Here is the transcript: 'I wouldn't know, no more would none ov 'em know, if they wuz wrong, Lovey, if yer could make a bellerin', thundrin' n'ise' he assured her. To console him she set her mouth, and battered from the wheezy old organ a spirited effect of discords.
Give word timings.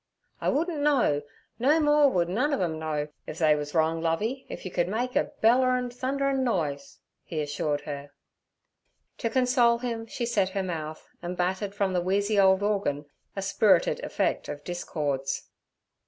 'I 0.41 0.49
wouldn't 0.49 0.79
know, 0.81 1.21
no 1.59 1.79
more 1.79 2.09
would 2.09 2.27
none 2.27 2.55
ov 2.55 2.61
'em 2.61 2.79
know, 2.79 3.09
if 3.27 3.37
they 3.37 3.55
wuz 3.55 3.67
wrong, 3.75 4.01
Lovey, 4.01 4.47
if 4.49 4.65
yer 4.65 4.73
could 4.73 4.87
make 4.87 5.15
a 5.15 5.25
bellerin', 5.41 5.91
thundrin' 5.91 6.43
n'ise' 6.43 6.97
he 7.23 7.39
assured 7.39 7.81
her. 7.81 8.09
To 9.19 9.29
console 9.29 9.77
him 9.77 10.07
she 10.07 10.25
set 10.25 10.49
her 10.57 10.63
mouth, 10.63 11.07
and 11.21 11.37
battered 11.37 11.75
from 11.75 11.93
the 11.93 12.01
wheezy 12.01 12.39
old 12.39 12.63
organ 12.63 13.05
a 13.35 13.43
spirited 13.43 14.03
effect 14.03 14.49
of 14.49 14.63
discords. 14.63 15.51